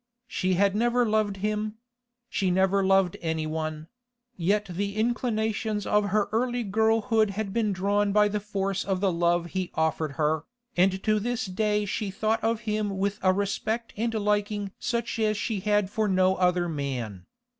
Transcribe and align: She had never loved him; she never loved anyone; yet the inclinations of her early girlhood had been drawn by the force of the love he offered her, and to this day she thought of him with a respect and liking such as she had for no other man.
She 0.27 0.55
had 0.55 0.75
never 0.75 1.07
loved 1.07 1.37
him; 1.45 1.75
she 2.27 2.49
never 2.49 2.83
loved 2.83 3.17
anyone; 3.21 3.87
yet 4.35 4.65
the 4.65 4.95
inclinations 4.95 5.85
of 5.85 6.05
her 6.05 6.27
early 6.31 6.63
girlhood 6.63 7.29
had 7.29 7.53
been 7.53 7.71
drawn 7.71 8.11
by 8.11 8.27
the 8.27 8.39
force 8.39 8.83
of 8.83 8.99
the 8.99 9.11
love 9.11 9.51
he 9.51 9.69
offered 9.75 10.13
her, 10.13 10.45
and 10.75 11.03
to 11.03 11.19
this 11.19 11.45
day 11.45 11.85
she 11.85 12.09
thought 12.09 12.43
of 12.43 12.61
him 12.61 12.97
with 12.97 13.19
a 13.21 13.31
respect 13.31 13.93
and 13.95 14.15
liking 14.15 14.71
such 14.79 15.19
as 15.19 15.37
she 15.37 15.59
had 15.59 15.87
for 15.87 16.07
no 16.07 16.33
other 16.33 16.67
man. 16.67 17.27